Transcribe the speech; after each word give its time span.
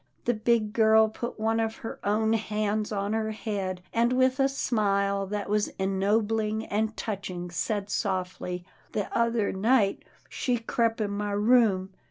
The 0.25 0.33
big 0.33 0.73
girl 0.73 1.09
put 1.09 1.39
one 1.39 1.59
of 1.59 1.75
her 1.85 1.99
own 2.03 2.33
hands 2.33 2.91
on 2.91 3.13
her 3.13 3.29
head, 3.29 3.83
and 3.93 4.13
with 4.13 4.39
a 4.39 4.49
smile 4.49 5.27
that 5.27 5.47
was 5.47 5.67
ennobling 5.77 6.65
and 6.65 6.97
touching, 6.97 7.51
said 7.51 7.87
softly," 7.91 8.65
The 8.93 9.15
other 9.15 9.53
night, 9.53 10.03
she 10.27 10.57
crep' 10.57 11.01
in 11.01 11.11
my 11.11 11.33
room. 11.33 11.91